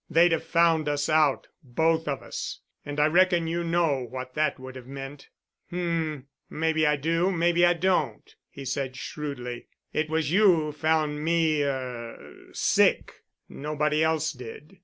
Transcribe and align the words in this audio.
"They'd 0.09 0.31
have 0.31 0.43
found 0.43 0.89
us 0.89 1.09
out—both 1.09 2.07
of 2.07 2.23
us. 2.23 2.61
And 2.83 2.99
I 2.99 3.05
reckon 3.05 3.45
you 3.45 3.63
know 3.63 4.03
what 4.03 4.33
that 4.33 4.57
would 4.59 4.75
have 4.75 4.87
meant." 4.87 5.29
"H—m. 5.67 6.25
Maybe 6.49 6.87
I 6.87 6.95
do, 6.95 7.31
maybe 7.31 7.63
I 7.63 7.73
don't," 7.73 8.33
he 8.49 8.65
said 8.65 8.95
shrewdly. 8.95 9.67
"It 9.93 10.09
was 10.09 10.31
you 10.31 10.55
who 10.55 10.71
found 10.71 11.23
me—er—sick. 11.23 13.13
Nobody 13.47 14.03
else 14.03 14.31
did." 14.31 14.79